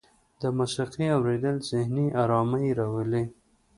[0.41, 3.23] د موسیقۍ اوریدل ذهني ارامۍ راولي.